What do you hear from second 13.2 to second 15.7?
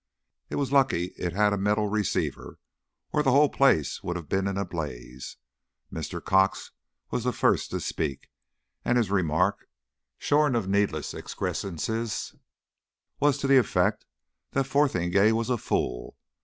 to the effect that Fotheringay was a